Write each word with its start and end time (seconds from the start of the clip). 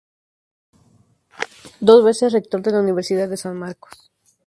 Dos 1.87 2.03
veces 2.03 2.33
rector 2.33 2.63
de 2.63 2.71
la 2.71 2.79
Universidad 2.79 3.29
de 3.29 3.37
San 3.37 3.55
Marcos. 3.55 4.09